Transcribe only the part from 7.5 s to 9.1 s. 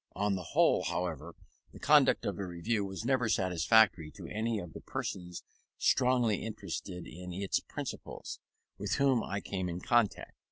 principles, with